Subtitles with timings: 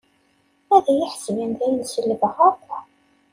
[0.75, 2.67] Ad iyi-ḥesben dayen selbeɣ akk.